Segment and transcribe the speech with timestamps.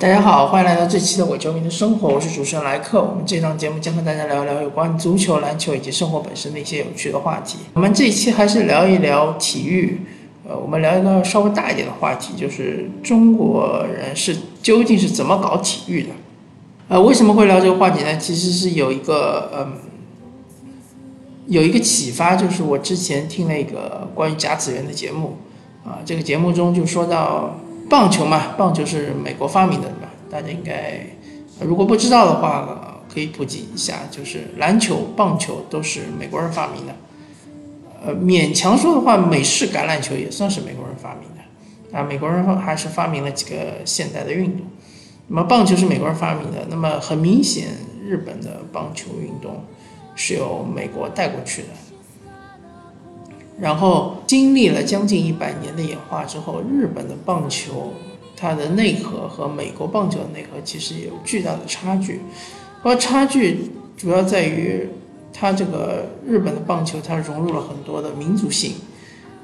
[0.00, 3.02] 大家好，欢迎来到这期的伪球迷的生活，我是主持人莱克。
[3.02, 7.58] 我们这档节目将和大家聊一聊有关足球、篮球以及生活本身的一些有趣的话题。
[7.74, 10.00] 我们这一期还是聊一聊体育，
[10.48, 16.08] 呃，我们聊一个稍微大一点的话题，就是中国人是究竟是怎么搞体育的？
[16.88, 18.16] 呃，为什么会聊这个话题呢？
[18.16, 19.72] 其实是有一个，嗯，
[21.46, 25.36] 有一个启发，就是我之前听了一个关于甲子园的节目，
[25.84, 27.54] 啊，这个节目中就说到。
[27.90, 30.08] 棒球嘛，棒球是美国发明的，对吧？
[30.30, 31.04] 大家应该
[31.60, 36.94] 如果不知道的话，可以普及一下，就是篮球、棒球都是美国人发明的。
[38.02, 41.98] 呃，勉强说的话，美式橄榄球也算是美国人发明的。
[41.98, 44.64] 啊，美国人还是发明了几个现代的运动。
[45.26, 47.66] 那么棒球是美国人发明的，那么很明显，
[48.02, 49.64] 日本的棒球运动
[50.14, 51.68] 是由美国带过去的。
[53.60, 57.92] 然后经历了将近一百年的演化之后，日本的棒球
[58.34, 62.22] 它的内核和美国棒球的内核其实有巨大的差距，
[62.82, 64.88] 而差距主要在于
[65.30, 68.76] 它这个日本的棒球它融入了很多的民族性，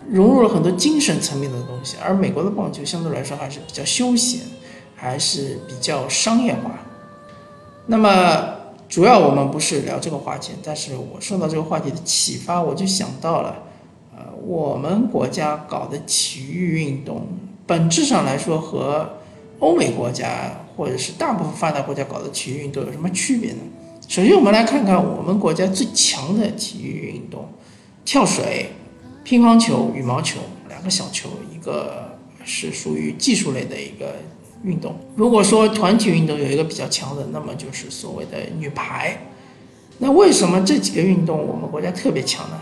[0.08, 4.40] 融入了很多精神层面的东西，而美国的棒球相对来说还是比较休闲，
[4.94, 6.70] 还是比较商业化。
[7.84, 8.48] 那么
[8.88, 13.64] 主要我们不是聊这个话题，但是我受到这个话题的启发，我就想到了。
[14.46, 17.26] 我们国家搞的体育运动，
[17.66, 19.18] 本质上来说和
[19.58, 23.58] 欧美国家或者是大部分发达国家搞的体育运动有什么区别呢？
[24.06, 27.48] 首先，我们来看看我们国家最强的体育运动：
[28.04, 28.70] 跳水、
[29.24, 30.38] 乒乓球、羽毛球，
[30.68, 34.14] 两个小球，一个是属于技术类的一个
[34.62, 34.94] 运动。
[35.16, 39.18] 如果说团体运动有一个比较强的，那么就是所谓的女排。
[39.98, 42.60] 那为什么这几个运动我们国家特别强呢？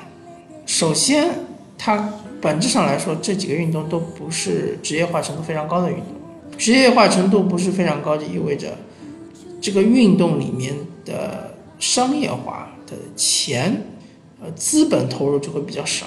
[0.65, 1.31] 首先，
[1.77, 2.09] 它
[2.41, 6.07] 本质上来说，这几个运动都不是职业化程度非常高的运动。
[6.57, 8.79] 职业化程度不是非常高，就意味着
[9.61, 10.75] 这个运动里面
[11.05, 13.83] 的商业化的钱，
[14.41, 16.07] 呃，资本投入就会比较少。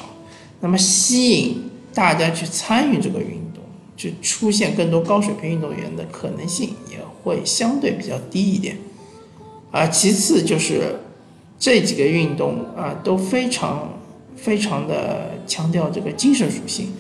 [0.61, 3.63] 那么吸引大家去参与这个运动，
[3.95, 8.77] 就出现更多高水平运动员的可能性也会相对比较低一点。
[9.71, 10.99] 啊，其次就是
[11.59, 13.93] 这几个运动啊都非常。
[14.37, 16.93] 非常的强调这个精神属性，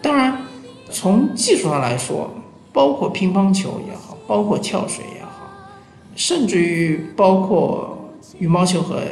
[0.00, 0.46] 当然，
[0.90, 2.32] 从技术上来说，
[2.72, 5.50] 包括乒乓球也好，包括跳水也好，
[6.16, 9.02] 甚至于包括羽毛球和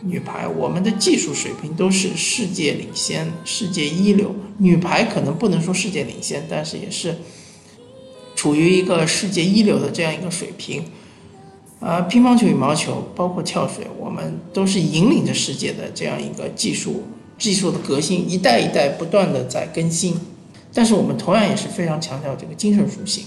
[0.00, 4.34] 女排，我们的技术水平都是世界领先、世界一流。
[4.58, 7.16] 女排可能不能说世界领先，但是也是
[8.34, 10.84] 处于一个世界一流的这样一个水平。
[11.82, 17.02] 啊，乒乓球、羽毛球，包括跳水，我们都是引领着世界的这样一个技术，
[17.36, 20.16] 技术的革新，一代一代不断的在更新。
[20.72, 23.24] 但是我们同样也是非常强调这个精神属性。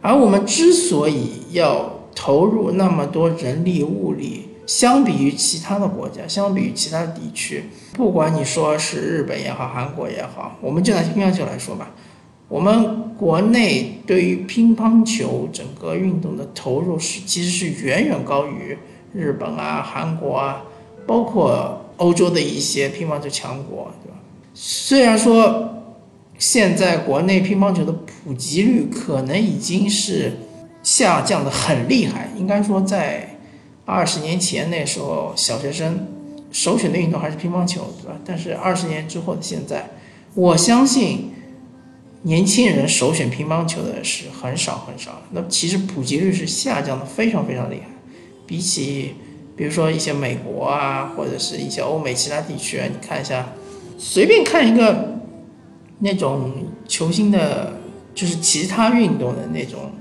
[0.00, 11.90] 而我们之所以要投入那么多人力物力，相比于其他的国家，相比于其他的地区，不管你说是日本也好，韩国也好，我们就拿乒乓球来说吧。
[12.48, 18.78] 我们国内对于乒乓球整个运动的投入是，其实是远远高于
[19.12, 20.64] 日本啊、韩国啊，
[21.06, 24.16] 包括欧洲的一些乒乓球强国，对吧？
[24.54, 25.68] 虽然说
[26.38, 30.32] 现在国内乒乓球的普及率可能已经是
[30.82, 33.36] 下降的很厉害，应该说在
[33.84, 36.06] 二十年前那时候，小学生
[36.50, 38.18] 首选的运动还是乒乓球，对吧？
[38.24, 39.90] 但是二十年之后的现在，
[40.34, 41.32] 我相信。
[42.22, 47.86] 年轻人首选乒乓球的是很少很少，那其实普及率是下降的非常非常厉害，
[48.44, 49.14] 比起
[49.56, 53.46] 比如说一些美国啊，或者是一些欧美其他地区啊，你看一下，
[53.96, 55.20] 随便看一个
[56.00, 56.52] 那种
[56.88, 57.72] 球星的，
[58.14, 59.92] 就是其他运动的那种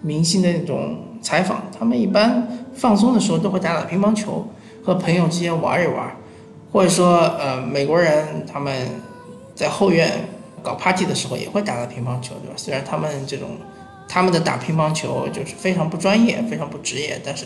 [0.00, 4.46] 明星的那种采访，他们一般放松的时候都会打打乒乓球，
[4.84, 6.16] 和朋友之间玩一玩，
[6.70, 8.88] 或者说呃美国人他们
[9.56, 10.28] 在后院。
[10.64, 12.54] 搞 party 的时候也会打打乒乓球，对吧？
[12.56, 13.50] 虽然他们这种
[14.08, 17.44] 他们的打乒乓球就是非常不专业、非常不职业，但是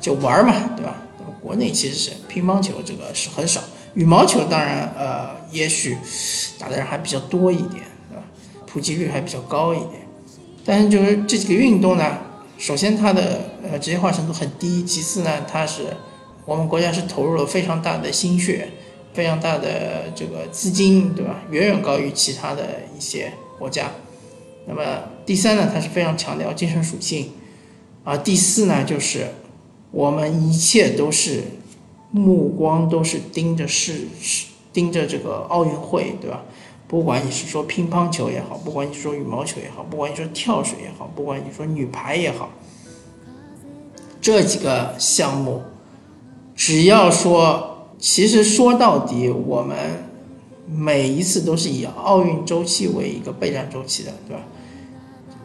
[0.00, 0.96] 就玩嘛，对吧？
[1.40, 3.60] 国内其实是乒乓球这个是很少，
[3.94, 5.96] 羽毛球当然呃也许
[6.58, 8.22] 打的人还比较多一点，对吧？
[8.66, 10.02] 普及率还比较高一点，
[10.64, 12.18] 但是就是这几个运动呢，
[12.58, 15.96] 首先它的呃职业化程度很低，其次呢它是
[16.44, 18.68] 我们国家是投入了非常大的心血。
[19.18, 21.42] 非常大的这个资金，对吧？
[21.50, 23.90] 远远高于其他的一些国家。
[24.68, 24.80] 那么
[25.26, 27.32] 第三呢，它是非常强调精神属性。
[28.04, 29.26] 啊，第四呢，就是
[29.90, 31.42] 我们一切都是
[32.12, 34.02] 目光都是盯着是
[34.72, 36.44] 盯着这个奥运会，对吧？
[36.86, 42.50] 不管你是说乒乓球也好，不管你说羽毛球也好，不管你说跳水也好，不管你说女排也好，
[44.20, 45.64] 这几个项目，
[46.54, 47.67] 只要说，
[47.98, 49.76] 其实说到底，我们
[50.66, 54.42] 每一次都是以奥运周期为一个备战周期的，对吧？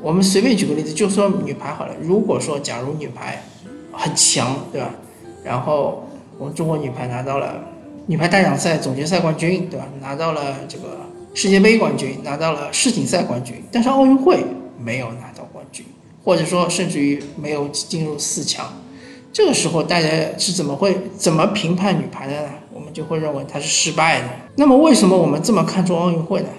[0.02, 1.96] 我们随便举个例子，就说女排好了。
[2.02, 3.42] 如果说假如女排
[3.92, 4.92] 很强，对吧？
[5.44, 6.08] 然后
[6.38, 7.64] 我们中国女排拿到了
[8.06, 9.88] 女排大奖赛总决赛冠军，对吧？
[10.02, 11.00] 拿到了这个
[11.34, 14.46] 世界杯冠军，拿到了世锦赛冠军，但是奥运会
[14.78, 15.86] 没有拿到冠军，
[16.24, 18.72] 或者说甚至于没有进入四强。
[19.34, 20.08] 这个时候大家
[20.38, 22.50] 是怎么会怎么评判女排的呢？
[22.74, 24.30] 我们就会认为她是失败的。
[24.56, 26.50] 那么为什么我们这么看重奥运会呢？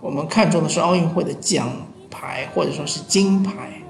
[0.00, 1.70] 我们看重的是奥运会的奖。
[2.08, 3.82] 牌或者说是金牌，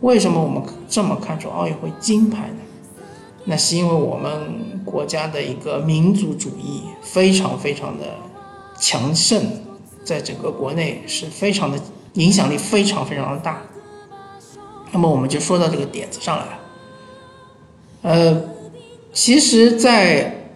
[0.00, 2.58] 为什么我们这么看重奥运会金牌呢？
[3.44, 8.04] 那是因为我们国家的一个民族主义非常非常的
[8.78, 9.42] 强盛，
[10.04, 11.78] 在整个国内是非常的
[12.14, 13.62] 影响力非常非常的大。
[14.92, 16.58] 那么我们就说到这个点子上来了。
[18.02, 18.42] 呃，
[19.12, 20.48] 其实，在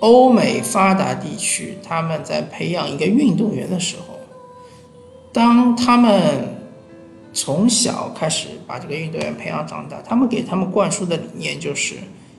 [0.00, 4.14] 欧美发达地区，他们在培养一个运动员的时候。
[5.32, 6.56] 当他们
[7.32, 11.94] 从小开始把这个运动员培养长大，他们给他们灌输的理念就是：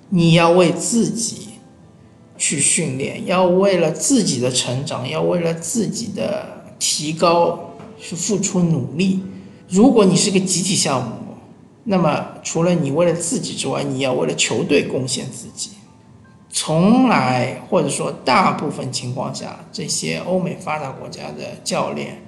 [0.10, 1.50] 你要为自己
[2.38, 9.22] 去训练，要为了自己的成长，要为了自己的提高去付出努力。
[9.68, 11.25] 如果你是个集体项目，
[11.86, 15.72] 那么除了你为了自己之外，你要为了球队贡献自己。
[16.50, 22.22] 从来或者说大部分情况下，这些欧美发达国家的教练。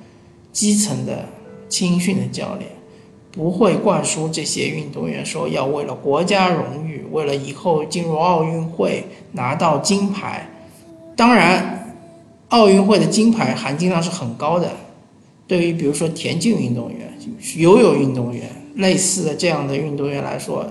[0.54, 1.24] 基层的
[1.70, 2.72] 青训的教练
[3.32, 10.50] 不会灌输这些运动员说要为了国家荣誉，为了以后进入奥运会拿到金牌。
[11.16, 11.96] 当然，
[12.48, 14.72] 奥运会的金牌含金量是很高的。
[15.46, 17.14] 对于比如说田径运动员、
[17.58, 20.66] 游泳运动员类似的这样的运动员来说，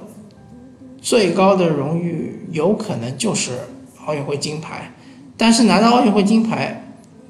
[1.00, 3.52] 最高的荣誉有可能就是
[4.04, 4.92] 奥运会金牌。
[5.36, 6.82] 但是拿到奥运会金牌。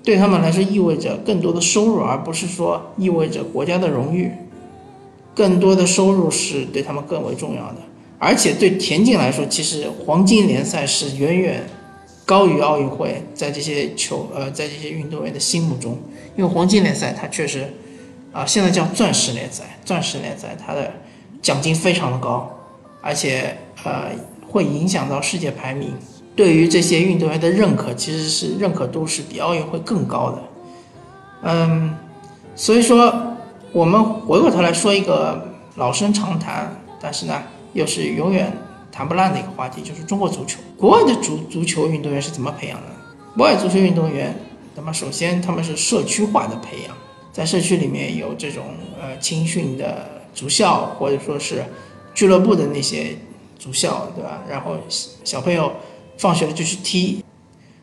[0.04, 4.30] 对他们来说，意味着更多的收入，而不是说意味着国家的荣誉。
[5.34, 7.78] 更多的收入是对他们更为重要的。
[8.20, 11.68] 而且对田径来说，其实黄金联赛是远远
[12.24, 15.98] 高于奥运会，在这些球呃，在这些运动员的心目中，
[16.36, 17.74] 因为黄金联赛它确实
[18.36, 20.92] 啊，现在叫钻石联赛，钻石联赛它的
[21.40, 22.46] 奖金非常的高，
[23.00, 24.10] 而且呃，
[24.46, 25.94] 会影响到世界排名。
[26.34, 30.42] 对于这些运动员的认可，其实是认可度是比奥运会更高的。
[31.44, 31.96] 嗯，
[32.54, 33.34] 所以说
[33.72, 35.42] 我们回过头来说一个
[35.76, 37.42] 老生常谈，但是呢
[37.72, 38.52] 又是永远
[38.92, 40.60] 谈不烂的一个话题，就是中国足球。
[40.76, 42.86] 国外的足足球运动员是怎么培养的？
[43.34, 44.36] 国外足球运动员，
[44.74, 46.94] 那么首先他们是社区化的培养，
[47.36, 48.64] 在社区里面有这种
[48.98, 51.62] 呃青训的足校，或者说是
[52.14, 53.08] 俱乐部的那些
[53.58, 54.42] 足校，对吧？
[54.48, 54.78] 然后
[55.22, 55.70] 小朋友。
[56.18, 57.22] 放学了就去踢，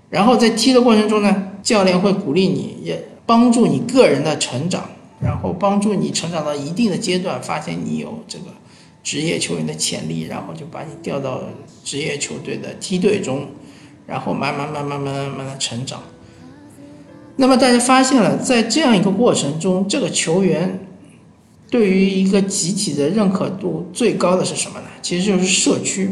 [0.09, 4.89] 然后在踢的过程中呢，教练会鼓励你，也帮助你个人的成长，
[5.21, 8.45] 然后帮助你成长到一定的阶段，发现你有这个
[9.03, 11.44] 职业球员的潜力，然后就把你调到
[11.83, 13.45] 职业球队的梯队中，
[14.07, 16.01] 然后慢慢慢慢慢慢慢的成长。
[17.35, 20.88] 那么大家发现了，在这样一个过程中，这个球员
[21.69, 24.88] 对于一个集体的认可度最高的是什么呢？
[25.01, 26.10] 其实就是社区，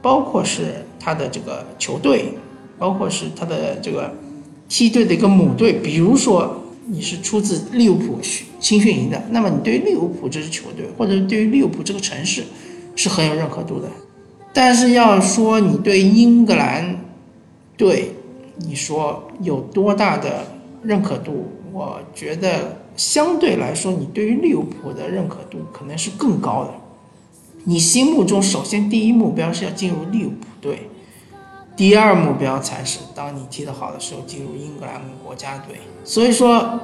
[0.00, 0.84] 包括是。
[1.06, 2.32] 他的这个球队，
[2.78, 4.10] 包括是他的这个
[4.70, 8.18] 梯队的一个母队，比如说你是出自利物浦
[8.58, 12.42] 青训营的，那么你对于利物浦这支球队，或者对于利物浦这个城市
[12.96, 13.88] 是很有认可度的。
[14.54, 17.04] 但是要说你对英格兰
[17.76, 18.13] 队，
[18.56, 20.46] 你说有多大的
[20.82, 21.50] 认可度？
[21.72, 26.74] 我觉得相对来说，你对于利物浦的认可度可能是更高的。
[27.64, 30.88] 你心目中首先第一目标是要进入利物浦队。
[31.76, 35.76] 第二目标才是当你踢得好的时候进入英格兰国家队。
[36.04, 36.78] 所以说，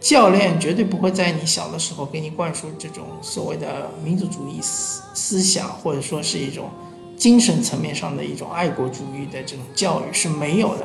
[0.00, 6.70] 教练绝对不会在你小的时候给你灌输这种所谓的民族主义思思想，或者说是一种
[7.16, 10.84] 精神层面上的一种爱国主义的这种教育是没有的。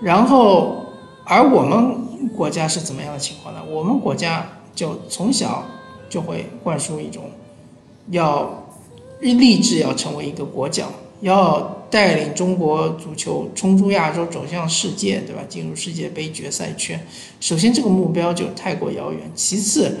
[0.00, 0.86] 然后，
[1.24, 3.60] 而我们国家是怎么样的情况呢？
[3.70, 5.64] 我们国家就从小
[6.08, 7.24] 就会灌输一种
[8.10, 8.66] 要
[9.20, 10.86] 立志要成为一个国脚。
[11.22, 15.40] 要带领中国足球冲出亚洲，走向世界，对吧？
[15.48, 17.00] 进入世界杯决赛圈。
[17.40, 19.20] 首先，这个目标就太过遥远。
[19.34, 19.96] 其次，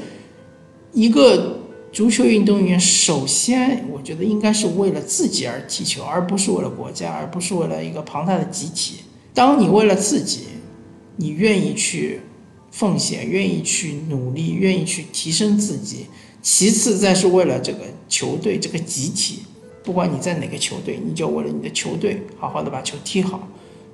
[0.92, 1.56] 一个
[1.90, 8.98] 足球运动员，首先我觉得应该是为了自己而踢球，而不是为了国家，而不是为了一个庞大的集体。
[9.36, 10.44] 当你为了自己
[11.16, 12.22] 你愿意去
[12.70, 16.06] 奉献，愿意去努力，愿意去提升自己。
[16.40, 19.42] 其次，再是为了这个球队这个集体，
[19.84, 23.46] 不管你在哪个球队，你就为了你的球队好好的把球踢好。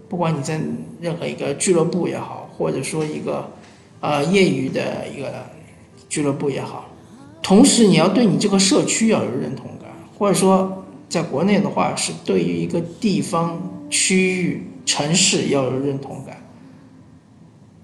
[0.08, 0.60] 不管你在
[1.00, 3.50] 任何一个俱乐部也好，或者说一个
[3.98, 5.44] 呃业余的一个
[6.08, 6.88] 俱乐部也好，
[7.42, 16.38] 同时你要对你这个社区要有认同感，或者说在国内的话是对于一个地方、区域、城市要有认同感。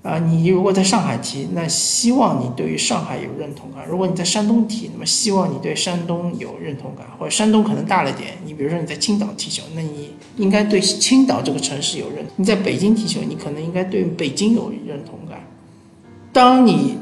[0.02, 8.34] 啊，你如果在上海踢，那希望你对于上海有认同感；如果你在山东踢，那么希望你对山东有认同感，或者山东可能大了点。
[8.46, 15.40] 你比如说你在青岛踢球，那你应该对青岛这个城市有认；你在北京踢球，你可能应该对北京有认同感。
[16.32, 16.96] 当你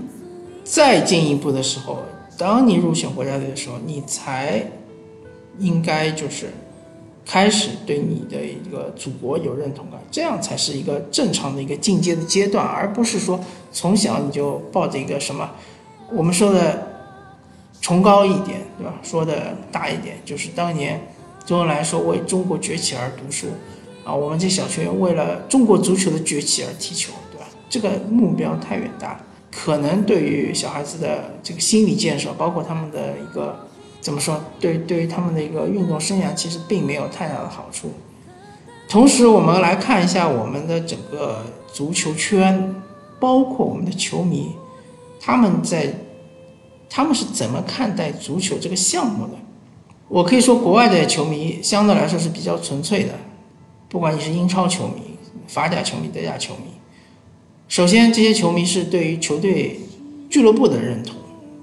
[0.65, 1.99] 再进一步的时候，
[2.39, 4.65] 当你入选国家队的时候，你才
[5.59, 6.51] 应该就是。
[7.29, 13.41] 开始对你的一个祖国有认同感，这样才是一个正常的一个进阶的阶段，而不是说
[13.73, 15.51] 从小你就抱着一个什么，
[16.13, 16.87] 我们说的
[17.81, 18.95] 崇高一点，对吧？
[19.03, 21.01] 说的大一点，就是当年
[21.45, 23.49] 周恩来说为中国崛起而读书，
[24.05, 27.49] 啊，我们这小学为了中国足球的崛起而踢球，对吧？
[27.69, 33.66] 这个目标太远大了，可能对于小孩子的这个心理建设，包括他们的一个。
[34.07, 34.41] 怎么说？
[34.61, 37.91] 对，对于他们的一个运动生涯，其实并没有太大的好处。
[38.89, 42.73] 同时，我们来看一下我们的整个足球圈，
[43.19, 44.53] 包括我们的球迷，
[45.19, 45.93] 他们在
[46.89, 49.33] 他们是怎么看待足球这个项目的？
[50.07, 53.15] 我可以说，国外的球迷相对来说是比较纯粹的，
[53.89, 55.17] 不管你是英超球迷、
[55.49, 56.71] 法甲球迷、德甲球迷。
[57.67, 59.81] 首先，这些球迷是对于球队、
[60.31, 61.17] 俱乐部的认同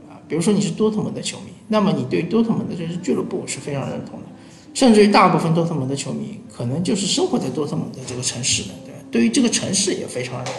[0.10, 1.53] 啊，比如说你是多特蒙德球迷。
[1.68, 4.26] 那么你对多特蒙德这支俱乐部是非常认同的，
[4.74, 10.54] 甚至于大部分多特蒙德球迷可能就是生活在多特蒙德这个城市的，对对于这个城市也非常认同。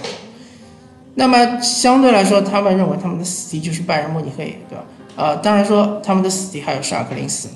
[1.14, 4.84] 那么相对来说，他们认为他们的死敌就是拜仁慕尼黑，对吧？
[5.16, 7.49] 啊，当然说他们的死敌还有沙尔克零四。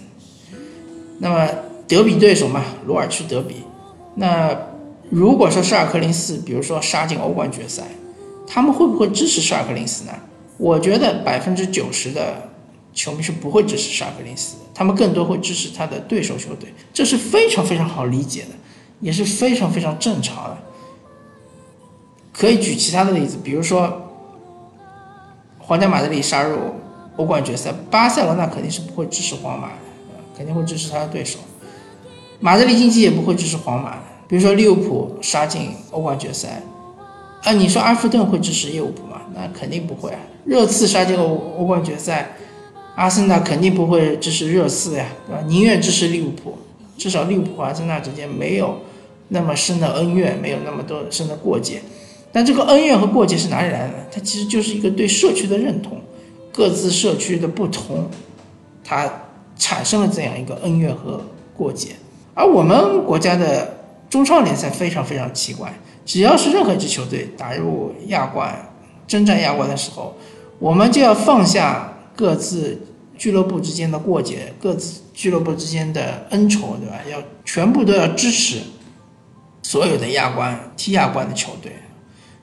[1.19, 1.49] 那么
[1.89, 3.57] 德比对手嘛，鲁尔区德比。
[4.15, 4.57] 那
[5.11, 7.85] 如果说沙尔克零四，比如说杀进欧冠决赛，
[8.47, 10.13] 他们会不会支持沙尔克零四呢？
[10.59, 12.49] 我觉得百分之九十的。
[12.99, 18.49] 球迷是不会支持沙克林斯的，他们更多会支持他的对手球队，这是非常非常好理解的，
[18.99, 20.59] 也是非常非常正常的。
[22.33, 24.03] 可以举其他的例子，比如说，
[25.61, 26.59] 皇家马德里杀入
[27.17, 29.75] 欧冠决赛，巴塞罗那肯定是不会支持皇马的，
[30.37, 31.39] 肯定会支持他的对手。
[32.41, 34.03] 马德里竞技也不会支持皇马的。
[34.27, 36.61] 比如说利物浦杀进欧冠决赛，
[37.45, 39.23] 啊，你说阿弗顿会支持利物浦吗？
[39.33, 40.19] 那肯定不会啊。
[40.45, 42.33] 热刺杀进欧欧冠决赛。
[42.99, 45.41] 阿森纳肯定不会支持热刺呀，对吧？
[45.47, 46.59] 宁愿支持利物浦，
[46.97, 48.81] 至少利物浦和阿森纳之间没有
[49.29, 51.81] 那么深的恩怨，没有那么多深的过节。
[52.33, 53.95] 但这个恩怨和过节是哪里来的？
[54.11, 55.97] 它其实就是一个对社区的认同，
[56.53, 58.11] 各自社区的不同，
[58.83, 59.09] 它
[59.57, 61.23] 产生了这样一个恩怨和
[61.57, 61.91] 过节。
[62.35, 63.77] 而我们国家的
[64.11, 65.73] 中超联赛非常非常奇怪，
[66.05, 68.73] 只要是任何一支球队打入亚冠、
[69.07, 70.17] 征战亚冠的时候，
[70.59, 72.87] 我们就要放下各自。
[73.19, 76.95] 俱乐部之间的过节，各自俱乐部之间的恩仇，对吧？
[77.11, 78.61] 要全部都要支持
[79.63, 81.73] 所有的亚冠踢亚冠的球队，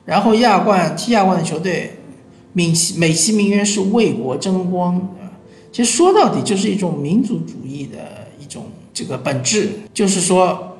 [0.04, 1.98] 然后亚冠踢亚冠的球队，
[2.52, 5.32] 美其美其名曰是为国争光，啊，
[5.72, 10.76] 其实说到底就是一种民族主义的一种这个本质，就是说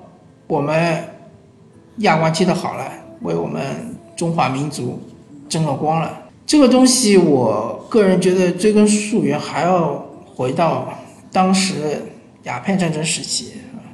[0.47, 1.03] 我们
[1.99, 5.01] 亚冠踢得好了，为我们中华民族
[5.49, 6.23] 争了光了。
[6.47, 9.95] 这个东西，我个人觉得追根溯源还要
[10.35, 10.93] 回到
[11.33, 12.03] 当时
[12.43, 13.53] 鸦片战争时期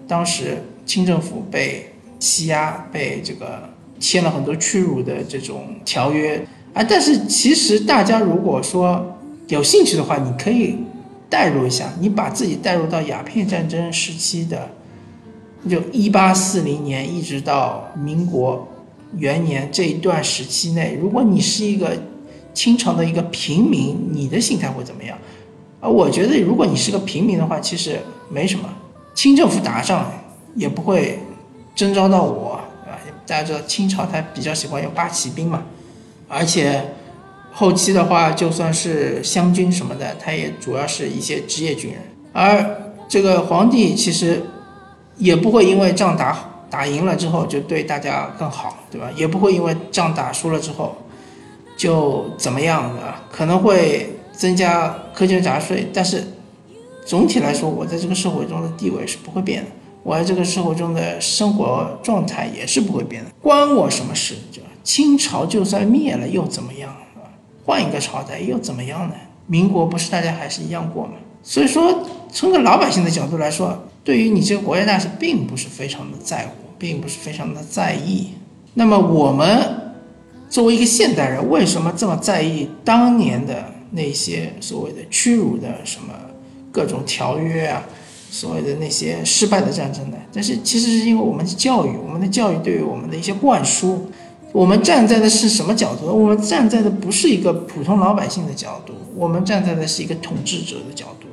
[0.09, 3.69] 当时清政府被欺压，被这个
[3.99, 6.45] 签了很多屈辱的这种条约
[6.75, 6.83] 啊。
[6.83, 9.19] 但是其实大家如果说
[9.49, 10.79] 有兴趣的话，你可以
[11.29, 14.69] 代入一下，你把自己带入到鸦片战争时期的，
[15.69, 18.69] 就一八四零年一直到民国
[19.17, 21.97] 元年这一段时期内，如果你是一个。
[22.55, 25.17] 清朝的一个平民，你的心态会怎么样？
[25.81, 27.99] 啊，我觉得如果你是个平民的话，其实
[28.31, 28.69] 没什么。
[29.15, 30.11] 清政府打仗
[30.55, 31.19] 也不会
[31.75, 32.95] 征召到我，啊，
[33.27, 35.63] 大家知道清朝他比较喜欢用八旗兵嘛，
[36.29, 36.95] 而且
[37.53, 42.01] 后期的话，就算是湘军什么的，他也主要是一些职业军人。
[42.33, 44.43] 而这个皇帝其实
[45.17, 49.11] 也不会因为仗打打赢了之后就对大家更好，对吧？
[49.17, 50.97] 也不会因为仗打输了之后。
[51.83, 56.23] 就怎么样的可能会增加苛捐杂税，但是
[57.05, 59.71] 总体来说，我在这个社会中的地位是不会变的，
[60.05, 64.37] 我在这个社会中的生活状态也是不会变的，关我什么事？
[64.53, 66.95] 就清朝就算灭了又怎么样？
[67.67, 69.15] 换一个朝代又怎么样呢？
[69.49, 71.15] 民国不是大家还是一样过吗？
[71.43, 78.29] 所以说，从个老百姓的角度来说，对于你这个国家大事，并不是非常的在乎，并不是非常的在意。
[78.75, 79.92] 那么我们
[80.53, 86.13] 作为一个现代人，为什么这么在意当年的那些所谓的屈辱的什么
[86.71, 87.83] 各种条约啊，
[88.31, 90.17] 所谓的那些失败的战争呢？
[90.31, 94.11] 但是其实是因为我们的教育，我们的教育对于我们的一些灌输。
[94.53, 96.05] 我们站在的是什么角度？
[96.05, 101.27] 我们站在的不是一个普通老百姓的角度，我们站在的是一个统治者的角度，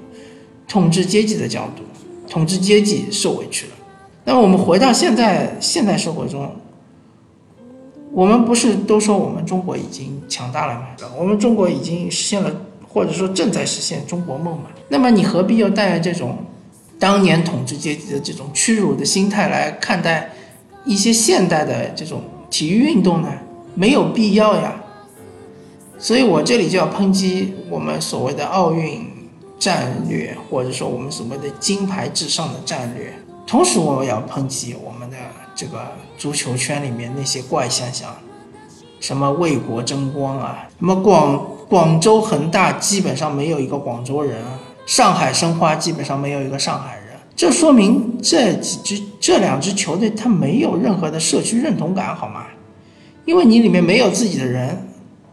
[0.65, 1.83] 统治阶级的角度。
[2.29, 3.73] 统治阶级受委屈了。
[4.23, 6.49] 那么我们回到现在现代社会中，
[8.11, 10.87] 我们不是都说我们中国已经强大了吗？
[11.17, 12.51] 我们中国已经实现了，
[12.87, 14.65] 或者说正在实现中国梦嘛？
[14.89, 16.37] 那么你何必要带着这种
[16.97, 20.31] 当年统治阶级的这种屈辱的心态来看待
[20.85, 22.21] 一些现代的这种？
[22.51, 23.31] 体育运动呢，
[23.75, 24.81] 没有必要呀，
[25.99, 29.05] 所以我这里就要抨击我们所谓的奥运
[29.59, 33.13] 战略，或者说我们所谓的金牌至上的战略。
[33.49, 35.17] 同时，我要抨击我们的
[35.55, 35.81] 这个
[36.19, 38.15] 足球圈里面那些怪现象，
[38.99, 44.39] 什么为国争光啊，什么广广州恒大基本上没有一个广州人，
[44.85, 47.05] 上海申花基本上没有一个上海人。
[47.35, 52.45] 这说明这几支、这两支球队，他没有任何的社区认同感，好吗？
[53.25, 54.87] 因为你里面没有自己的人。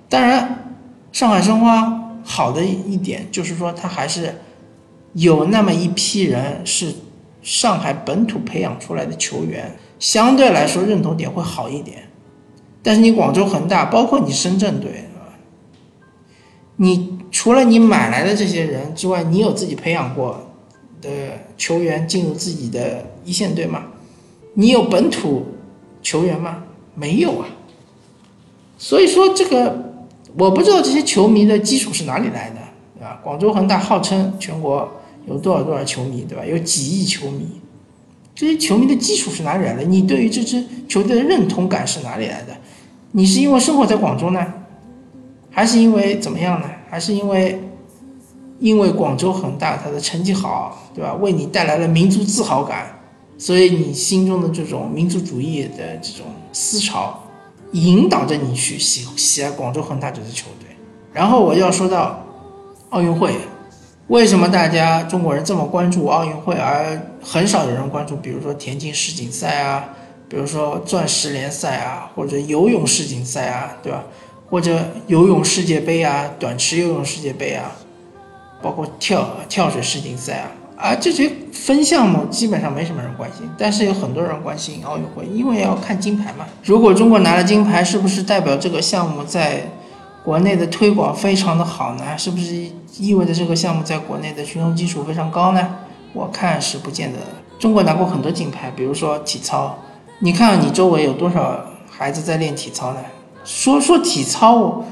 [0.09, 0.73] 当然，
[1.13, 4.41] 上海申花好的一点就是说，他还是
[5.13, 6.95] 有那么一批人是
[7.47, 12.09] 上海本土培养出来的球员，相对来说认同点会好一点。
[12.83, 15.05] 但是你广州恒大，包括你深圳队，
[16.75, 20.43] 你除了你买来的这些人之外，你有自己培养过？
[21.01, 21.11] 的
[21.57, 23.85] 球员进入自己的一线队吗？
[24.55, 25.47] 你有本土
[26.03, 26.65] 球员吗？
[26.95, 27.47] 没有啊。
[28.77, 30.03] 所以说这个
[30.37, 32.57] 我不知道这些球迷的基础是哪里来的，
[32.99, 33.21] 对吧？
[33.23, 34.91] 广州恒大号称全国
[35.27, 36.45] 有多少多少球迷，对吧？
[36.45, 37.61] 有几亿球迷，
[38.35, 39.83] 这些球迷的基础是哪里来的？
[39.83, 42.57] 你对于这支球队的认同感是哪里来的？
[43.13, 44.47] 你是因为生活在广州呢，
[45.51, 46.69] 还是因为怎么样呢？
[46.89, 47.61] 还是因为？
[48.59, 51.13] 因为广州恒大他的成绩好，对吧？
[51.21, 52.99] 为你带来了民族自豪感，
[53.37, 57.23] 所以你心中的这种民族主义的这种思潮，
[57.73, 60.75] 引导着你去喜喜爱广州恒大这支球队。
[61.13, 62.19] 然后我要说到
[62.89, 63.35] 奥运会，
[64.09, 69.89] 为什么大家中国人这么关注奥运会，而很少有人关注，比如说田径世锦赛啊，
[70.29, 74.05] 比如说钻石联赛啊，或者游泳世锦赛啊，对吧？
[74.49, 77.73] 或者游泳世界杯啊，短池游泳世界杯啊。
[78.63, 86.47] 包括跳跳水世锦赛啊，啊这些分项目基本上没什么人关心，但是有很多人关心奥运会，因为要看金牌嘛。
[86.65, 89.69] 如果中国拿了金牌，是不是代表这个项目在
[90.27, 92.19] 国内的推广非常的好呢？
[92.19, 95.77] 是不是意味着这个项目在国内的群众基础非常高呢？
[96.13, 97.19] 我看是不见得。
[97.61, 99.79] 中国拿过很多金牌，比如说体操，
[100.19, 102.99] 你看你周围有多少孩子在练体操呢？
[103.45, 104.83] 说说体操。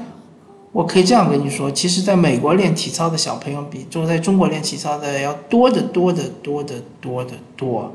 [0.71, 7.93] 我可以这样跟你说，其实，在美国练体操的小朋友比就在中国练体操的要多得多得多得多得多。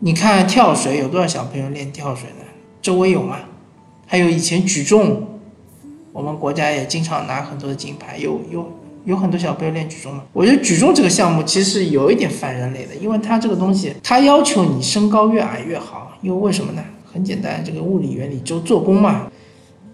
[0.00, 2.44] 你看跳水有多少小朋友练跳水呢？
[2.82, 3.36] 周围有吗？
[4.06, 5.35] 还有以前举重，
[6.16, 8.72] 我们国家也经常拿很多的金牌，有有
[9.04, 10.22] 有很多小朋友练举重嘛？
[10.32, 16.82] 我觉得举重这个项目其实有一点反人类的，因为它这个东西，它要求你身高越矮越好，因为为什么呢？
[17.12, 19.30] 很简单，这个物理原理就做功嘛。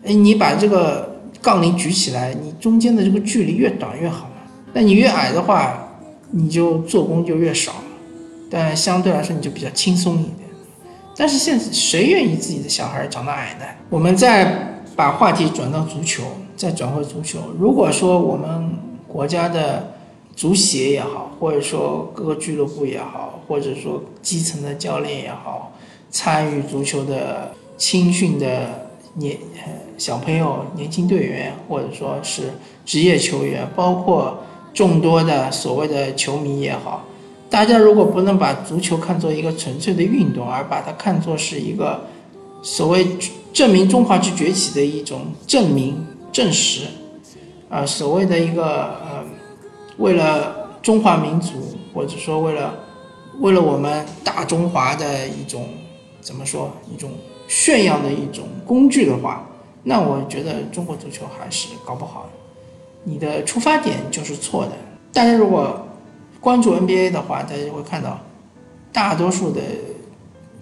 [0.04, 1.11] 哎，你把这个。
[1.40, 4.48] 杠铃举起来，你中间的这个距离越短越好嘛。
[4.72, 5.88] 那你越矮的话，
[6.30, 7.72] 你就做工就越少，
[8.48, 10.48] 但相对来说你就比较轻松一点。
[11.16, 13.66] 但是现在谁愿意自己的小孩长得矮呢？
[13.90, 16.22] 我们在把话题转到足球，
[16.57, 17.38] 再转回足球。
[17.59, 18.76] 如果说我们
[19.07, 19.92] 国家的
[20.35, 25.72] 足协也好，或者说各个俱乐部也好，或者说基层的教练也好，
[26.11, 28.90] 参与足球的青训的。
[29.16, 29.37] 年
[29.98, 32.44] 小朋友、年轻队员，或者说是
[32.87, 34.38] 职业球员，包括
[34.72, 37.05] 众多的所谓的球迷也好，
[37.50, 42.00] 大家如果不能把足球看作一个纯粹的运动，而把它看作是一个
[42.62, 43.07] 所谓
[43.53, 46.87] 证明中华之崛起的一种证明、证实，
[47.68, 49.25] 啊，所谓的一个呃，
[49.98, 52.75] 为了中华民族，或者说为了
[53.40, 55.68] 为了我们大中华的一种
[56.20, 57.11] 怎么说一种。
[57.48, 59.46] 炫耀的一种工具的话，
[59.83, 62.31] 那我觉得中国足球还是搞不好。
[63.05, 64.72] 你的出发点就是错的。
[65.12, 65.87] 大家如果
[66.40, 68.18] 关注 NBA 的话，大家就会看到，
[68.90, 69.61] 大多数的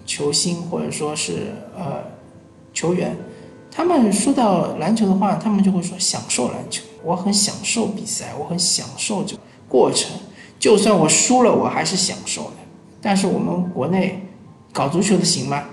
[0.05, 2.03] 球星或者说是呃
[2.73, 3.15] 球员，
[3.71, 10.11] 他们说到篮球的话，他们就会说享受篮球，我很享受比赛，我很享受这个过程，
[10.59, 12.57] 就算我输了，我还是享受的。
[13.01, 14.27] 但是我们国内
[14.71, 15.63] 搞足球的行吗？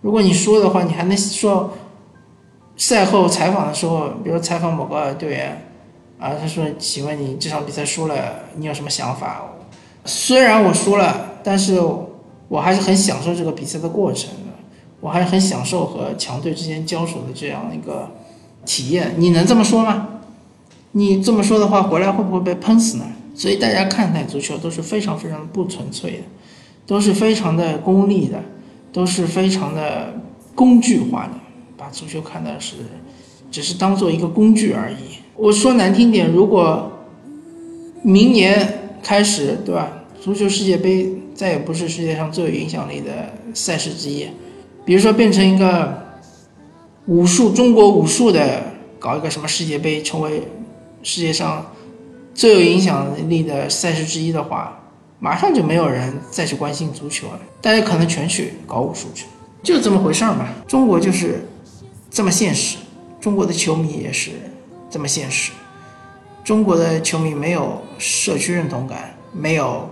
[0.00, 1.72] 如果你输的话，你还能说
[2.76, 5.70] 赛后采访的时候，比如采访某个队员
[6.20, 9.42] 啊，他说：“请问你这场比赛输了，你有什么想法？”
[10.04, 11.80] 虽然我输了，但是
[12.48, 14.52] 我还是很享受这个比赛的过程的，
[15.00, 18.10] 我还是很享受和强队之间交手的这样一个
[18.66, 19.14] 体验。
[19.16, 20.08] 你能这么说吗？
[20.92, 23.04] 你这么说的话，回来会不会被喷死呢？
[23.34, 26.22] 所以大家看待足球都是非常非常不纯粹的，
[26.86, 28.42] 都是非常的功利的。
[28.90, 30.14] 都是非常的
[30.54, 31.32] 工具化的，
[31.76, 32.76] 把足球看的是，
[33.50, 35.18] 只是当做一个工具而已。
[35.36, 36.90] 我说难听点，如果
[38.02, 39.92] 明年开始，对吧？
[40.18, 44.26] 足球世界杯再也不是世界上最有影响力的赛事之一，
[44.84, 46.18] 比如说变成一个
[47.06, 48.60] 武术，中国武术的
[48.98, 50.42] 搞一个什么世界杯，成为
[51.04, 51.64] 世界上
[52.34, 54.74] 最有影响力的赛事之一的话。
[55.20, 59.26] 马上就没有人再去关心足球了，大家可能全去搞武术去，
[59.62, 60.48] 就这么回事儿嘛。
[60.66, 61.46] 中国就是
[62.10, 62.78] 这么现实，
[63.20, 64.32] 中国的球迷也是
[64.90, 65.52] 这么现实。
[66.42, 69.88] 中国的球迷没有社区认同感，没有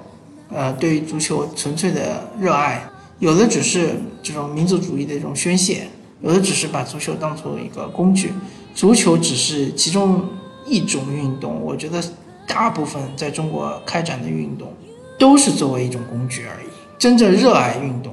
[0.50, 3.90] 呃对于足球纯粹的热爱，有的只是
[4.22, 5.88] 这种民族主义的一种宣泄，
[6.20, 8.32] 有的只是把足球当做一个工具。
[8.74, 10.24] 足球只是其中
[10.66, 12.02] 一种运动，我觉得
[12.46, 14.72] 大部分在中国开展的运动。
[15.18, 16.66] 都是作为一种工具而已。
[16.98, 18.12] 真正热爱运动，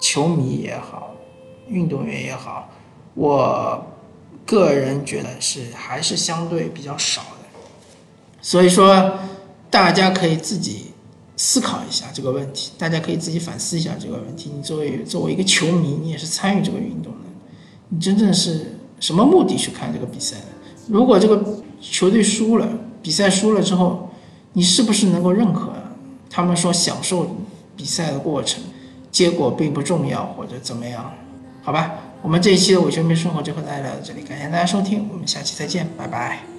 [0.00, 1.14] 球迷也好，
[1.68, 2.70] 运动员也好，
[3.12, 3.86] 我
[4.46, 7.60] 个人觉得是还是相对比较少的。
[8.40, 9.18] 所以说，
[9.68, 10.92] 大家可以自己
[11.38, 14.50] 思考一下这个问题，大家可以自己反思一下这个问题。
[14.54, 17.30] 你作为作为一个球迷，你也是参与这个运动的，
[17.88, 20.46] 你真正是什么目的去看这个比赛的？
[20.88, 22.68] 如果这个球队输了，
[23.00, 24.10] 比赛输了之后，
[24.52, 25.72] 你是不是能够认可？
[26.28, 27.36] 他们说享受
[27.76, 28.62] 比赛的过程，
[29.10, 31.12] 结果并不重要或者怎么样，
[31.62, 31.94] 好吧？
[32.20, 36.57] 我们这一期的伪球迷生活就和大家聊到这里，感谢大家收听，我们下期再见，拜拜。